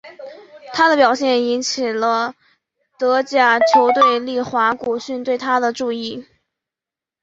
[0.73, 2.33] 他的表现引起了
[2.97, 6.25] 德甲球队利华古逊对他的注意。